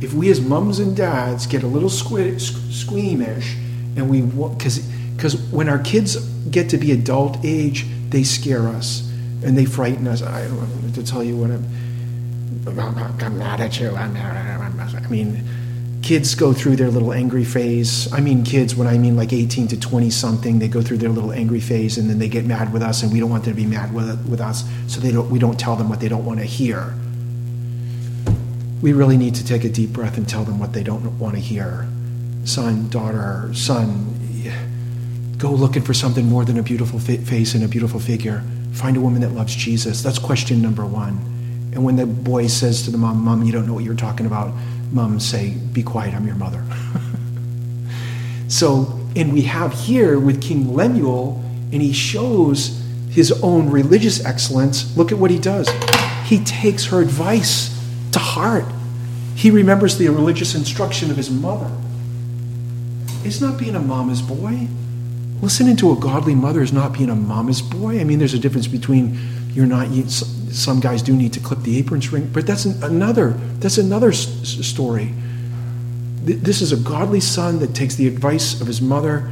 [0.00, 3.56] if we as mums and dads get a little squeamish
[3.96, 4.80] and we because
[5.16, 6.16] because when our kids
[6.50, 9.11] get to be adult age they scare us
[9.44, 10.22] and they frighten us.
[10.22, 11.64] I don't want to tell you what I'm.
[12.64, 13.94] I'm mad at you.
[13.96, 15.44] I'm, I mean,
[16.02, 18.12] kids go through their little angry phase.
[18.12, 21.08] I mean, kids, when I mean like 18 to 20 something, they go through their
[21.08, 23.54] little angry phase and then they get mad with us, and we don't want them
[23.54, 26.08] to be mad with, with us, so they don't, we don't tell them what they
[26.08, 26.94] don't want to hear.
[28.80, 31.34] We really need to take a deep breath and tell them what they don't want
[31.36, 31.86] to hear.
[32.44, 34.08] Son, daughter, son,
[35.38, 38.42] go looking for something more than a beautiful face and a beautiful figure.
[38.72, 40.02] Find a woman that loves Jesus.
[40.02, 41.32] That's question number one.
[41.72, 44.26] And when the boy says to the mom, Mom, you don't know what you're talking
[44.26, 44.54] about,
[44.92, 46.62] mom say, Be quiet, I'm your mother.
[48.48, 54.96] so, and we have here with King Lemuel, and he shows his own religious excellence.
[54.96, 55.68] Look at what he does.
[56.24, 57.68] He takes her advice
[58.12, 58.64] to heart.
[59.34, 61.70] He remembers the religious instruction of his mother.
[63.24, 64.68] It's not being a mama's boy.
[65.42, 68.00] Listening to a godly mother is not being a mama's boy.
[68.00, 69.18] I mean, there's a difference between
[69.52, 69.88] you're not.
[70.08, 73.30] Some guys do need to clip the apron string, but that's another.
[73.58, 75.12] That's another story.
[76.22, 79.28] This is a godly son that takes the advice of his mother.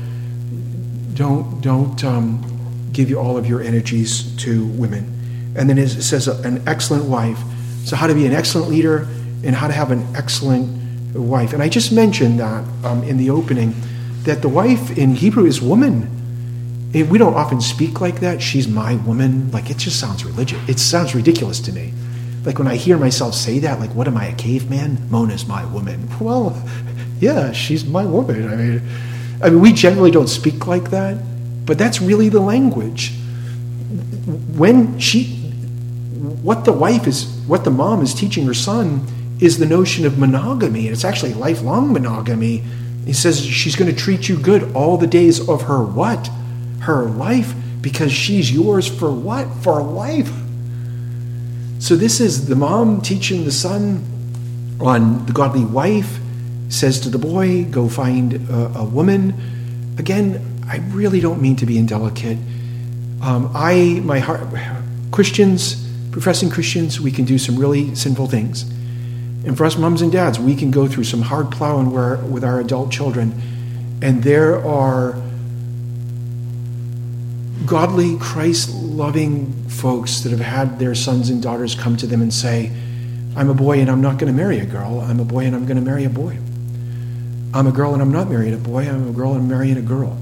[1.15, 5.55] Don't don't um, give you all of your energies to women.
[5.57, 7.39] And then it says an excellent wife.
[7.85, 9.07] So how to be an excellent leader
[9.45, 11.53] and how to have an excellent wife.
[11.53, 13.75] And I just mentioned that um, in the opening
[14.25, 16.17] that the wife in Hebrew is woman.
[16.93, 18.43] We don't often speak like that.
[18.43, 19.51] She's my woman.
[19.53, 20.61] Like it just sounds religious.
[20.69, 21.93] It sounds ridiculous to me.
[22.45, 25.11] Like when I hear myself say that, like, what am I, a caveman?
[25.11, 26.09] Mona's my woman.
[26.21, 26.63] Well,
[27.19, 28.49] yeah, she's my woman.
[28.49, 28.83] I mean,
[29.43, 31.17] I mean, we generally don't speak like that,
[31.67, 33.13] but that's really the language.
[34.57, 35.25] When she,
[36.43, 39.07] what the wife is, what the mom is teaching her son
[39.41, 40.87] is the notion of monogamy.
[40.87, 42.63] And it's actually lifelong monogamy.
[43.05, 46.29] He says she's going to treat you good all the days of her what?
[46.81, 49.49] Her life, because she's yours for what?
[49.63, 50.31] For life.
[51.79, 54.05] So this is the mom teaching the son
[54.81, 56.19] on the godly wife,
[56.69, 59.35] says to the boy, go find a, a woman.
[59.99, 62.39] Again, I really don't mean to be indelicate.
[63.23, 64.41] Um, I, my heart,
[65.11, 68.71] Christians, professing Christians, we can do some really sinful things.
[69.45, 72.45] And for us moms and dads, we can go through some hard plowing where, with
[72.45, 73.33] our adult children.
[74.03, 75.21] And there are
[77.65, 82.33] godly, Christ loving folks that have had their sons and daughters come to them and
[82.33, 82.71] say,
[83.37, 85.01] I'm a boy and I'm not going to marry a girl.
[85.01, 86.37] I'm a boy and I'm going to marry a boy.
[87.55, 88.89] I'm a girl and I'm not marrying a boy.
[88.89, 90.19] I'm a girl and I'm marrying a girl.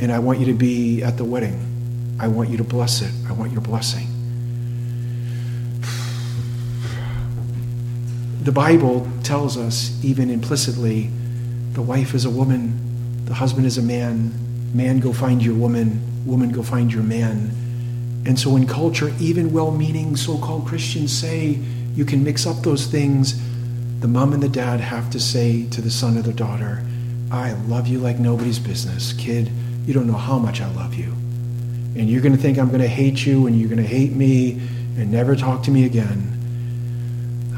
[0.00, 2.16] And I want you to be at the wedding.
[2.18, 3.12] I want you to bless it.
[3.28, 4.06] I want your blessing.
[8.50, 11.08] The Bible tells us, even implicitly,
[11.74, 14.32] the wife is a woman, the husband is a man.
[14.74, 16.26] Man, go find your woman.
[16.26, 17.52] Woman, go find your man.
[18.26, 21.60] And so, in culture, even well meaning so called Christians say
[21.94, 23.40] you can mix up those things.
[24.00, 26.84] The mom and the dad have to say to the son or the daughter,
[27.30, 29.12] I love you like nobody's business.
[29.12, 29.48] Kid,
[29.86, 31.12] you don't know how much I love you.
[31.94, 34.10] And you're going to think I'm going to hate you and you're going to hate
[34.10, 34.60] me
[34.98, 36.39] and never talk to me again.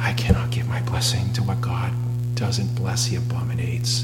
[0.02, 1.92] I cannot give my blessing to what God
[2.34, 4.02] doesn't bless, he abominates.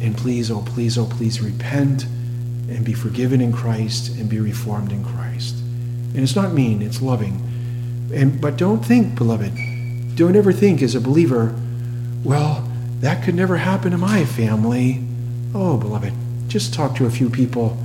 [0.00, 4.92] And please, oh, please, oh, please repent and be forgiven in Christ and be reformed
[4.92, 5.56] in Christ.
[6.14, 7.42] And it's not mean, it's loving.
[8.12, 9.54] And, but don't think, beloved,
[10.14, 11.58] don't ever think as a believer,
[12.22, 12.68] well,
[13.00, 15.02] that could never happen to my family.
[15.54, 16.12] Oh, beloved,
[16.48, 17.78] just talk to a few people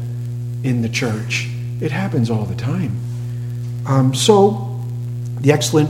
[0.64, 1.50] in the church.
[1.80, 3.00] It happens all the time.
[3.86, 4.82] Um, so,
[5.40, 5.90] the excellent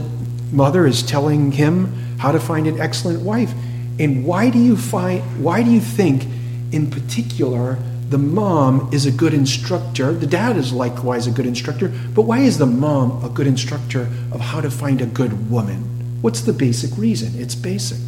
[0.54, 3.52] mother is telling him how to find an excellent wife.
[3.98, 6.24] And why do you find why do you think
[6.72, 10.12] in particular the mom is a good instructor?
[10.12, 14.08] The dad is likewise a good instructor, but why is the mom a good instructor
[14.32, 16.18] of how to find a good woman?
[16.22, 17.40] What's the basic reason?
[17.40, 17.98] It's basic.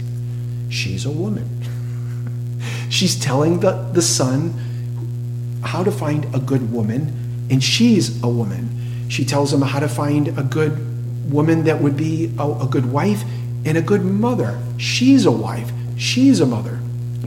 [0.70, 1.48] She's a woman.
[2.88, 4.54] she's telling the, the son
[5.62, 9.06] how to find a good woman, and she's a woman.
[9.08, 10.95] She tells him how to find a good
[11.28, 13.22] woman that would be a, a good wife
[13.64, 14.58] and a good mother.
[14.78, 16.80] She's a wife, she's a mother.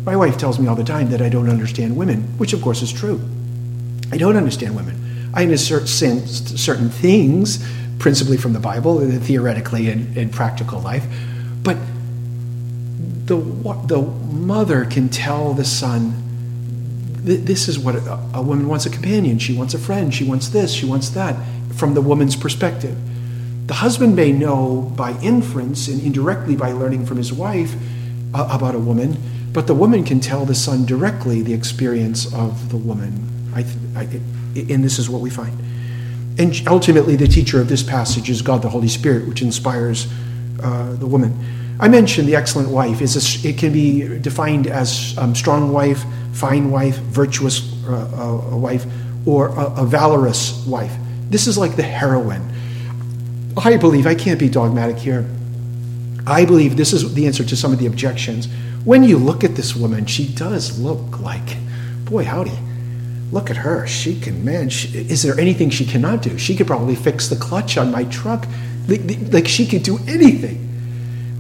[0.04, 2.82] My wife tells me all the time that I don't understand women, which of course
[2.82, 3.22] is true.
[4.12, 5.30] I don't understand women.
[5.34, 7.64] I understand certain things,
[8.00, 11.06] principally from the Bible, uh, theoretically and in practical life,
[11.62, 11.78] but
[13.26, 13.38] the,
[13.86, 16.14] the mother can tell the son,
[17.22, 17.96] this is what
[18.34, 19.38] a woman wants a companion.
[19.38, 20.14] She wants a friend.
[20.14, 20.74] She wants this.
[20.74, 21.36] She wants that
[21.76, 22.98] from the woman's perspective.
[23.70, 27.76] The husband may know by inference and indirectly by learning from his wife
[28.34, 29.16] uh, about a woman,
[29.54, 33.30] but the woman can tell the son directly the experience of the woman.
[33.54, 33.60] I,
[33.96, 34.06] I,
[34.56, 35.56] and this is what we find.
[36.40, 40.08] And ultimately, the teacher of this passage is God the Holy Spirit, which inspires
[40.64, 41.38] uh, the woman.
[41.80, 43.02] I mentioned the excellent wife.
[43.04, 46.04] Is it can be defined as um, strong wife,
[46.34, 48.88] fine wife, virtuous uh, uh, wife,
[49.28, 50.96] or a, a valorous wife.
[51.30, 52.50] This is like the heroine
[53.58, 55.26] I believe, I can't be dogmatic here.
[56.26, 58.48] I believe this is the answer to some of the objections.
[58.86, 61.58] When you look at this woman, she does look like,
[62.06, 62.58] boy, howdy.
[63.32, 63.86] Look at her.
[63.86, 66.38] She can, man, she, is there anything she cannot do?
[66.38, 68.48] She could probably fix the clutch on my truck.
[68.88, 70.66] Like, like she could do anything.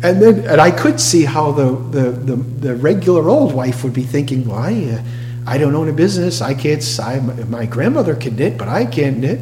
[0.03, 3.93] And then, and I could see how the, the, the, the regular old wife would
[3.93, 5.01] be thinking, well, I, uh,
[5.47, 6.41] I don't own a business.
[6.41, 9.39] I can't, I, my grandmother can knit, but I can't knit.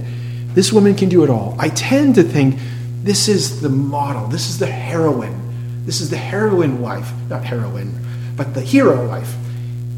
[0.53, 1.55] This woman can do it all.
[1.60, 2.60] I tend to think
[3.03, 7.93] this is the model, this is the heroine, this is the heroine wife, not heroine,
[8.36, 9.33] but the hero wife.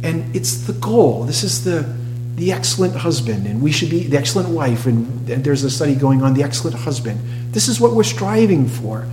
[0.04, 1.24] And it's the goal.
[1.24, 1.98] This is the
[2.36, 4.86] the excellent husband, and we should be the excellent wife.
[4.86, 7.20] And, there's a study going on the excellent husband.
[7.52, 9.06] This is what we're striving for.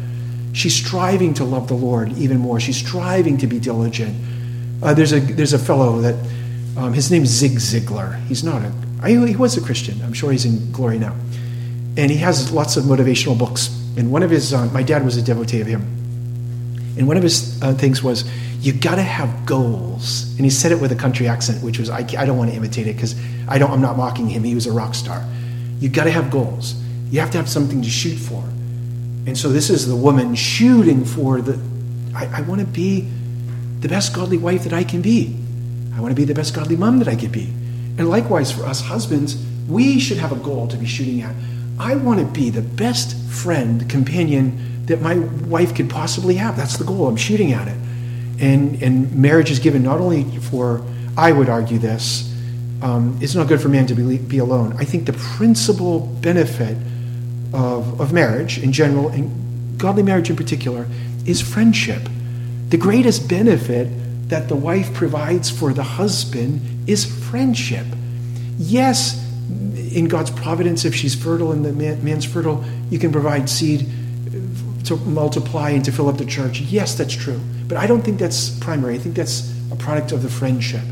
[0.53, 2.61] She's striving to love the Lord even more.
[2.61, 4.16] She's striving to be diligent.
[4.83, 6.14] Uh, there's a there's a fellow that
[6.77, 8.22] um, his name's Zig Ziglar.
[8.27, 8.72] He's not a
[9.07, 10.01] he was a Christian.
[10.03, 11.14] I'm sure he's in glory now
[11.97, 13.69] and he has lots of motivational books.
[13.97, 15.81] And one of his, uh, my dad was a devotee of him.
[16.99, 20.31] And one of his uh, things was, you got to have goals.
[20.37, 22.57] And he said it with a country accent, which was, I, I don't want to
[22.57, 23.14] imitate it because
[23.49, 24.45] I don't, I'm not mocking him.
[24.45, 25.25] He was a rock star.
[25.81, 26.75] You got to have goals.
[27.11, 28.42] You have to have something to shoot for.
[29.27, 31.59] And so this is the woman shooting for the,
[32.14, 33.09] I, I want to be
[33.81, 35.37] the best godly wife that I can be.
[35.95, 37.53] I want to be the best godly mom that I can be.
[37.99, 41.35] And likewise for us husbands, we should have a goal to be shooting at.
[41.79, 46.57] I want to be the best friend, companion that my wife could possibly have.
[46.57, 47.09] That's the goal.
[47.09, 47.77] I'm shooting at it.
[48.41, 50.85] And, and marriage is given not only for,
[51.17, 52.33] I would argue this,
[52.83, 54.75] um, it's not good for man to be, be alone.
[54.79, 56.77] I think the principal benefit
[57.53, 60.87] of, of marriage in general, and godly marriage in particular,
[61.25, 62.09] is friendship.
[62.69, 63.89] The greatest benefit
[64.29, 67.87] that the wife provides for the husband is friendship.
[68.59, 69.22] Yes,
[69.94, 73.87] in God's providence, if she's fertile and the man, man's fertile, you can provide seed
[74.85, 76.61] to multiply and to fill up the church.
[76.61, 77.40] Yes, that's true.
[77.68, 78.94] But I don't think that's primary.
[78.94, 80.83] I think that's a product of the friendship.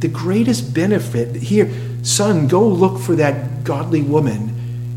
[0.00, 1.70] The greatest benefit here,
[2.02, 4.54] son, go look for that godly woman.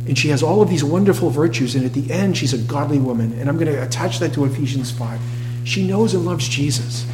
[0.07, 1.75] And she has all of these wonderful virtues.
[1.75, 3.33] And at the end, she's a godly woman.
[3.39, 5.19] And I'm going to attach that to Ephesians 5.
[5.65, 7.05] She knows and loves Jesus.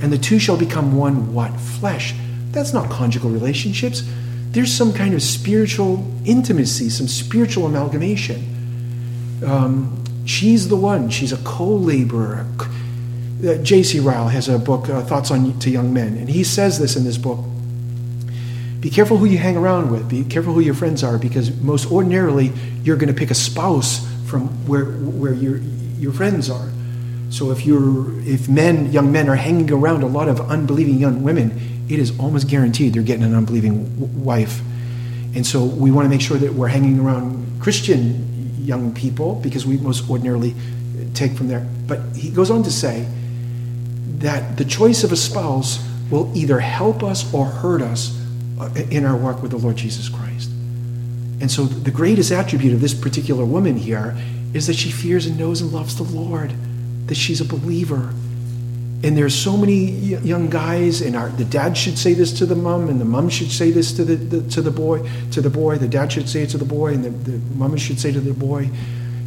[0.00, 1.52] And the two shall become one what?
[1.58, 2.14] Flesh.
[2.50, 4.02] That's not conjugal relationships.
[4.50, 9.42] There's some kind of spiritual intimacy, some spiritual amalgamation.
[9.46, 11.10] Um, she's the one.
[11.10, 12.46] She's a co-laborer.
[13.46, 14.00] Uh, J.C.
[14.00, 17.04] Ryle has a book, uh, Thoughts on to Young Men, and he says this in
[17.04, 17.38] this book.
[18.80, 20.08] Be careful who you hang around with.
[20.08, 24.06] Be careful who your friends are, because most ordinarily you're going to pick a spouse
[24.26, 25.58] from where where your
[25.98, 26.68] your friends are.
[27.30, 31.22] So if you're if men, young men, are hanging around a lot of unbelieving young
[31.22, 34.60] women, it is almost guaranteed they're getting an unbelieving w- wife.
[35.34, 39.66] And so we want to make sure that we're hanging around Christian young people because
[39.66, 40.54] we most ordinarily
[41.14, 41.66] take from there.
[41.86, 43.06] But he goes on to say
[44.18, 48.18] that the choice of a spouse will either help us or hurt us
[48.58, 50.50] uh, in our work with the Lord Jesus Christ.
[51.40, 54.16] And so the greatest attribute of this particular woman here
[54.54, 56.52] is that she fears and knows and loves the Lord
[57.08, 58.12] that she's a believer.
[59.04, 62.56] And there's so many young guys, and our, the dad should say this to the
[62.56, 65.08] mom, and the mom should say this to the, the, to the boy.
[65.32, 68.00] To the boy, the dad should say it to the boy, and the, the should
[68.00, 68.70] say to the boy.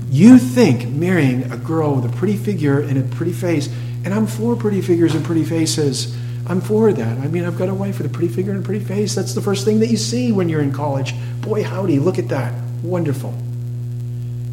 [0.09, 3.69] You think marrying a girl with a pretty figure and a pretty face,
[4.03, 6.17] and I'm for pretty figures and pretty faces.
[6.47, 7.17] I'm for that.
[7.19, 9.15] I mean, I've got a wife with a pretty figure and a pretty face.
[9.15, 11.13] That's the first thing that you see when you're in college.
[11.39, 12.53] Boy, howdy, look at that.
[12.83, 13.33] Wonderful.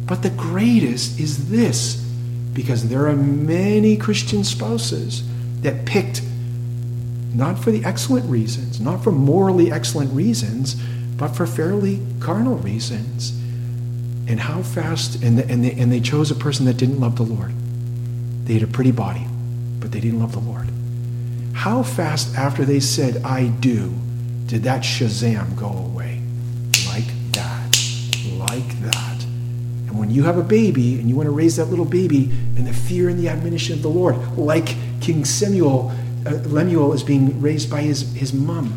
[0.05, 2.08] But the greatest is this
[2.59, 5.23] because there are many Christian spouses
[5.61, 6.21] that picked
[7.33, 10.75] not for the excellent reasons, not for morally excellent reasons,
[11.15, 13.29] but for fairly carnal reasons.
[14.27, 17.15] And how fast, and, the, and, they, and they chose a person that didn't love
[17.15, 17.53] the Lord.
[18.43, 19.25] They had a pretty body,
[19.79, 20.67] but they didn't love the Lord.
[21.53, 23.93] How fast after they said, I do,
[24.47, 26.21] did that Shazam go away?
[26.87, 27.77] Like that.
[28.37, 29.23] Like that.
[29.87, 32.65] And when you have a baby and you want to raise that little baby in
[32.65, 35.91] the fear and the admonition of the Lord, like King Samuel,
[36.25, 38.73] uh, Lemuel is being raised by his, his mom,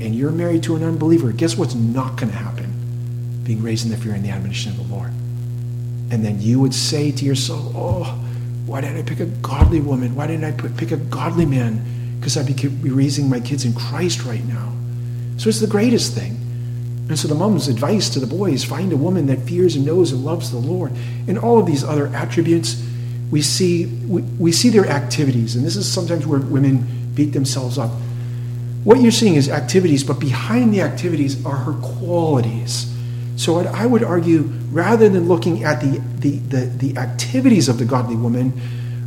[0.00, 3.42] and you're married to an unbeliever, guess what's not going to happen?
[3.44, 5.10] Being raised in the fear and the admonition of the Lord.
[6.10, 8.04] And then you would say to yourself, oh,
[8.64, 10.14] why didn't I pick a godly woman?
[10.14, 12.16] Why didn't I pick a godly man?
[12.18, 14.72] Because I'd be raising my kids in Christ right now.
[15.36, 16.40] So it's the greatest thing.
[17.08, 20.12] And so the mom's advice to the boys find a woman that fears and knows
[20.12, 20.92] and loves the Lord.
[21.28, 22.82] And all of these other attributes,
[23.30, 25.56] we see, we, we see their activities.
[25.56, 27.90] And this is sometimes where women beat themselves up.
[28.84, 32.92] What you're seeing is activities, but behind the activities are her qualities.
[33.36, 37.84] So I would argue, rather than looking at the, the, the, the activities of the
[37.84, 38.52] godly woman,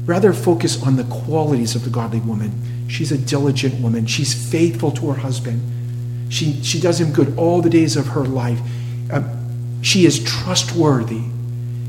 [0.05, 2.51] rather focus on the qualities of the godly woman.
[2.89, 4.05] She's a diligent woman.
[4.05, 5.61] She's faithful to her husband.
[6.29, 8.59] She, she does him good all the days of her life.
[9.11, 9.23] Uh,
[9.81, 11.21] she is trustworthy.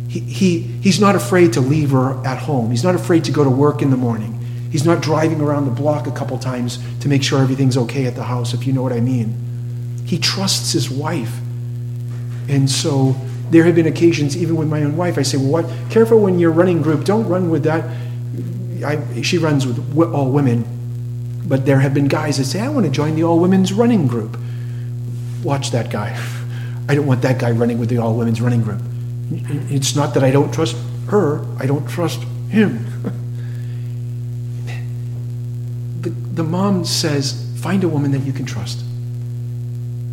[0.08, 2.70] He, he, he's not afraid to leave her at home.
[2.70, 4.34] He's not afraid to go to work in the morning.
[4.70, 8.14] He's not driving around the block a couple times to make sure everything's okay at
[8.14, 9.34] the house, if you know what I mean.
[10.06, 11.38] He trusts his wife.
[12.48, 13.14] And so
[13.50, 15.90] there have been occasions, even with my own wife, I say, well, what?
[15.90, 17.04] Careful when you're running group.
[17.04, 17.84] Don't run with that.
[18.84, 20.64] I, she runs with all women
[21.48, 24.06] but there have been guys that say, I want to join the all women's running
[24.06, 24.38] group.
[25.42, 26.14] Watch that guy.
[26.88, 28.82] I don't want that guy running with the all women's running group.
[29.30, 30.76] It's not that I don't trust
[31.08, 32.86] her, I don't trust him.
[36.00, 38.84] the, the mom says, Find a woman that you can trust.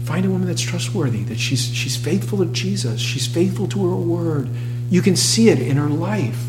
[0.03, 3.95] Find a woman that's trustworthy, that she's, she's faithful to Jesus, she's faithful to her
[3.95, 4.49] word.
[4.89, 6.39] You can see it in her life.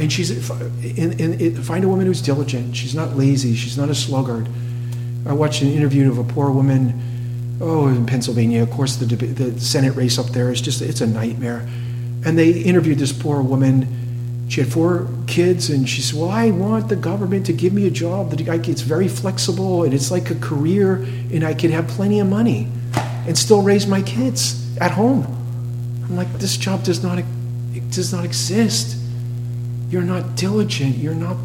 [0.00, 2.76] And she's in, in, in, find a woman who's diligent.
[2.76, 3.56] She's not lazy.
[3.56, 4.48] She's not a sluggard.
[5.26, 7.00] I watched an interview of a poor woman,
[7.60, 8.62] oh, in Pennsylvania.
[8.62, 11.66] Of course, the the Senate race up there is just it's a nightmare.
[12.24, 14.46] And they interviewed this poor woman.
[14.48, 17.86] She had four kids, and she said, "Well, I want the government to give me
[17.86, 20.96] a job that it's very flexible and it's like a career,
[21.32, 22.68] and I could have plenty of money
[23.26, 25.38] and still raise my kids at home."
[26.08, 28.96] I'm like, this job does not, it does not exist.
[29.90, 30.96] You're not diligent.
[30.96, 31.36] You're not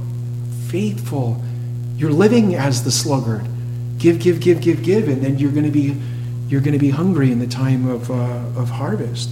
[0.68, 1.42] faithful.
[1.98, 3.46] You're living as the sluggard.
[4.04, 5.96] Give, give, give, give, give, and then you're going to be,
[6.50, 9.30] you're going to be hungry in the time of, uh, of harvest.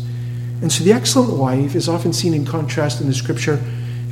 [0.61, 3.61] And so the excellent wife is often seen in contrast in the scripture,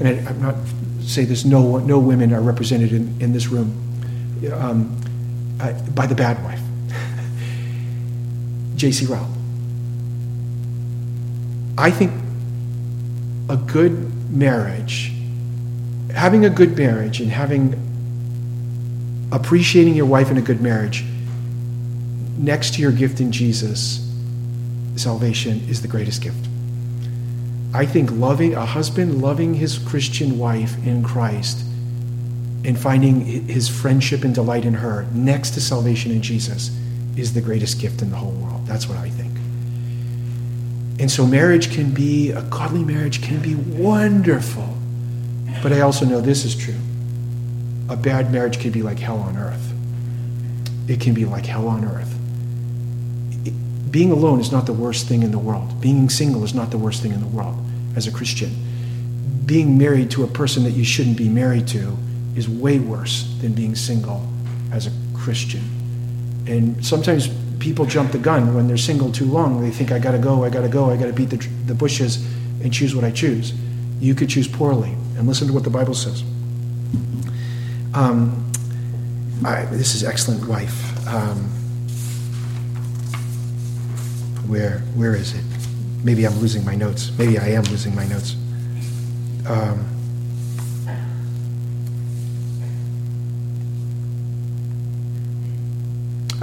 [0.02, 0.56] and I, am not
[1.00, 3.72] say this, no, no women are represented in, in this room,
[4.52, 5.00] um,
[5.62, 6.60] uh, by the bad wife.
[8.76, 9.06] J.C.
[9.06, 9.34] Ryle.
[11.78, 12.12] I think
[13.48, 15.14] a good marriage,
[16.14, 17.89] having a good marriage and having
[19.32, 21.04] appreciating your wife in a good marriage,
[22.38, 24.06] next to your gift in Jesus,
[24.96, 26.48] salvation is the greatest gift.
[27.74, 31.64] I think loving a husband loving his Christian wife in Christ
[32.66, 36.76] and finding his friendship and delight in her next to salvation in Jesus
[37.16, 38.66] is the greatest gift in the whole world.
[38.66, 39.36] That's what I think.
[41.00, 44.76] And so marriage can be, a godly marriage can be wonderful.
[45.62, 46.76] But I also know this is true.
[47.90, 49.74] A bad marriage can be like hell on earth.
[50.88, 52.16] It can be like hell on earth.
[53.46, 55.82] It, being alone is not the worst thing in the world.
[55.82, 57.58] Being single is not the worst thing in the world
[57.96, 58.52] as a Christian.
[59.46, 61.98] Being married to a person that you shouldn't be married to
[62.36, 64.28] is way worse than being single
[64.72, 65.64] as a Christian.
[66.48, 67.30] And sometimes
[67.60, 69.62] people jump the gun when they're single too long.
[69.62, 72.24] They think, I gotta go, I gotta go, I gotta beat the, the bushes
[72.62, 73.54] and choose what I choose.
[74.00, 74.96] You could choose poorly.
[75.18, 76.24] And listen to what the Bible says.
[78.00, 78.50] Um,
[79.44, 81.06] I, this is excellent wife.
[81.06, 81.50] Um,
[84.48, 85.44] where where is it?
[86.06, 87.12] Maybe I'm losing my notes.
[87.18, 88.38] Maybe I am losing my notes.
[89.46, 89.86] Um,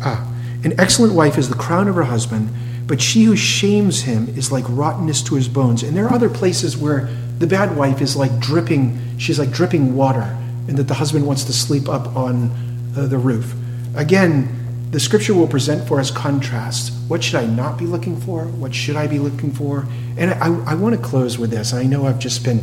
[0.01, 0.31] ah,
[0.63, 2.51] an excellent wife is the crown of her husband,
[2.87, 5.83] but she who shames him is like rottenness to his bones.
[5.83, 9.97] And there are other places where the bad wife is like dripping, she's like dripping
[9.97, 10.37] water,
[10.69, 12.51] and that the husband wants to sleep up on
[12.97, 13.55] uh, the roof.
[13.95, 14.49] Again,
[14.91, 16.91] the scripture will present for us contrasts.
[17.09, 18.45] What should I not be looking for?
[18.45, 19.87] What should I be looking for?
[20.17, 21.73] And I, I want to close with this.
[21.73, 22.63] I know I've just been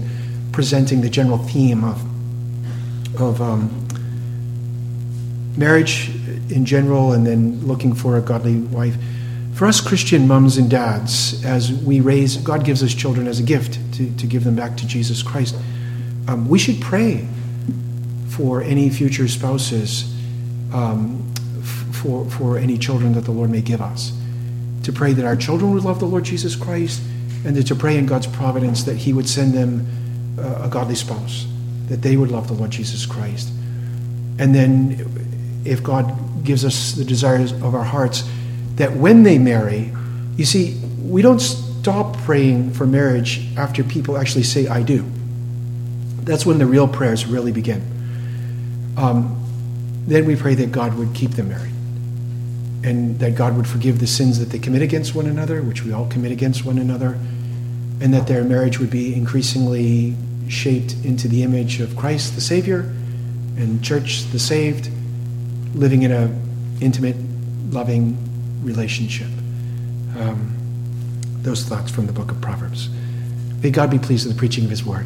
[0.51, 2.01] presenting the general theme of,
[3.21, 3.87] of um,
[5.57, 6.09] marriage
[6.49, 8.95] in general and then looking for a godly wife.
[9.53, 13.43] For us Christian mums and dads, as we raise, God gives us children as a
[13.43, 15.55] gift to, to give them back to Jesus Christ.
[16.27, 17.27] Um, we should pray
[18.35, 20.11] for any future spouses,
[20.73, 21.31] um,
[21.91, 24.11] for, for any children that the Lord may give us.
[24.83, 27.01] To pray that our children would love the Lord Jesus Christ,
[27.45, 29.87] and to pray in God's providence that He would send them
[30.39, 31.45] uh, a godly spouse,
[31.89, 33.49] that they would love the Lord Jesus Christ.
[34.39, 38.27] And then, if God gives us the desires of our hearts,
[38.75, 39.93] that when they marry,
[40.37, 45.05] you see, we don't stop praying for marriage after people actually say, I do.
[46.23, 47.92] That's when the real prayers really begin.
[48.97, 49.39] Um,
[50.07, 51.73] then we pray that God would keep them married
[52.83, 55.93] and that God would forgive the sins that they commit against one another, which we
[55.93, 57.17] all commit against one another,
[58.01, 60.15] and that their marriage would be increasingly
[60.49, 62.81] shaped into the image of Christ the Savior
[63.55, 64.89] and church the saved,
[65.73, 66.29] living in a
[66.81, 67.15] intimate,
[67.69, 68.17] loving
[68.63, 69.29] relationship.
[70.19, 70.53] Um,
[71.41, 72.89] those thoughts from the book of Proverbs.
[73.61, 75.05] May God be pleased with the preaching of his word.